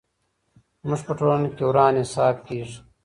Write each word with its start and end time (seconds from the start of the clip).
زموږ 0.85 1.01
په 1.07 1.13
ټولنه 1.19 1.47
کي 1.55 1.63
وران 1.67 1.93
حساب 2.01 2.35
کېږي. 2.47 2.77